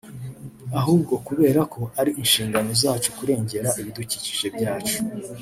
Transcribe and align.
ahubwo 0.79 1.13
kubera 1.27 1.61
ko 1.73 1.81
ari 1.99 2.11
inshingano 2.21 2.69
zacu 2.81 3.09
kurengera 3.17 3.69
ibidukikije 3.79 4.47
byacu 4.55 4.97